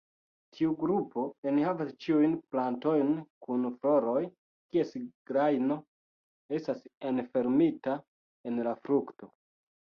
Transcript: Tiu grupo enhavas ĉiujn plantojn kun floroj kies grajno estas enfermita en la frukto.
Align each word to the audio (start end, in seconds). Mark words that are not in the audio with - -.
Tiu 0.59 0.69
grupo 0.83 1.25
enhavas 1.49 1.91
ĉiujn 2.05 2.33
plantojn 2.55 3.11
kun 3.47 3.67
floroj 3.83 4.23
kies 4.23 4.95
grajno 5.33 5.79
estas 6.61 6.83
enfermita 7.13 7.95
en 8.51 8.59
la 8.71 8.75
frukto. 8.83 9.33